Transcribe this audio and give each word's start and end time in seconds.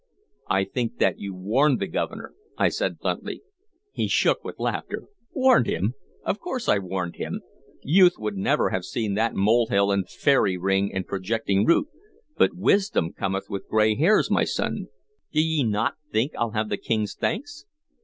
"I 0.49 0.63
think 0.63 0.97
that 0.97 1.19
you 1.19 1.35
warned 1.35 1.79
the 1.79 1.85
Governor," 1.85 2.33
I 2.57 2.69
said 2.69 2.97
bluntly. 2.97 3.43
He 3.91 4.07
shook 4.07 4.43
with 4.43 4.57
laughter. 4.57 5.03
"Warned 5.31 5.67
him? 5.67 5.93
Of 6.25 6.39
course 6.39 6.67
I 6.67 6.79
warned 6.79 7.17
him. 7.17 7.43
Youth 7.83 8.15
would 8.17 8.35
never 8.35 8.71
have 8.71 8.83
seen 8.83 9.13
that 9.13 9.35
molehill 9.35 9.91
and 9.91 10.09
fairy 10.09 10.57
ring 10.57 10.91
and 10.91 11.05
projecting 11.05 11.67
root, 11.67 11.87
but 12.35 12.55
wisdom 12.55 13.13
cometh 13.13 13.45
with 13.47 13.67
gray 13.69 13.93
hairs, 13.93 14.31
my 14.31 14.43
son. 14.43 14.87
D' 15.31 15.41
ye 15.45 15.63
not 15.63 15.97
think 16.11 16.31
I'll 16.35 16.49
have 16.49 16.69
the 16.69 16.77
King's 16.77 17.13
thanks?" 17.13 17.65